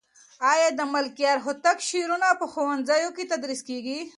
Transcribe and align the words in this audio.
آیا 0.51 0.67
د 0.79 0.81
ملکیار 0.93 1.37
هوتک 1.45 1.77
شعرونه 1.89 2.27
په 2.39 2.45
ښوونځیو 2.51 3.09
کې 3.15 3.29
تدریس 3.31 3.61
کېږي؟ 3.69 3.99